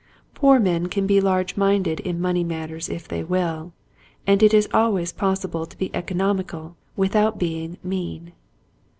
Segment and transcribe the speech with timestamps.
[0.33, 3.71] Poor men can be large minded in money matters if they will,
[4.25, 8.31] and it is always pos sible to be economical without being mean.